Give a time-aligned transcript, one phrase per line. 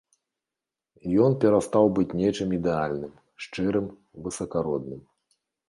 [1.25, 3.13] Ён перастаў быць нечым ідэальным,
[3.47, 3.85] шчырым,
[4.27, 5.01] высакародным.